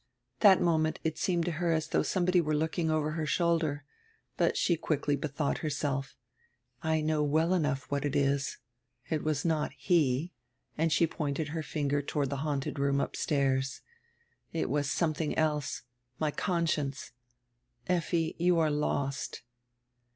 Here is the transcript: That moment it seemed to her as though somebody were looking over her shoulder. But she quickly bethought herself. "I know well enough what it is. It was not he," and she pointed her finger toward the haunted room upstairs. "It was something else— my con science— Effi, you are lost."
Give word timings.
That 0.39 0.59
moment 0.59 0.97
it 1.03 1.19
seemed 1.19 1.45
to 1.45 1.51
her 1.61 1.71
as 1.71 1.89
though 1.89 2.01
somebody 2.01 2.41
were 2.41 2.55
looking 2.55 2.89
over 2.89 3.11
her 3.11 3.27
shoulder. 3.27 3.83
But 4.35 4.57
she 4.57 4.75
quickly 4.75 5.15
bethought 5.15 5.59
herself. 5.59 6.15
"I 6.81 7.01
know 7.01 7.21
well 7.21 7.53
enough 7.53 7.83
what 7.91 8.03
it 8.03 8.15
is. 8.15 8.57
It 9.11 9.23
was 9.23 9.45
not 9.45 9.73
he," 9.73 10.33
and 10.75 10.91
she 10.91 11.05
pointed 11.05 11.49
her 11.49 11.61
finger 11.61 12.01
toward 12.01 12.31
the 12.31 12.37
haunted 12.41 12.79
room 12.79 12.99
upstairs. 12.99 13.81
"It 14.51 14.71
was 14.71 14.89
something 14.89 15.37
else— 15.37 15.83
my 16.17 16.31
con 16.31 16.65
science— 16.65 17.11
Effi, 17.97 18.35
you 18.39 18.57
are 18.57 18.71
lost." 18.71 19.43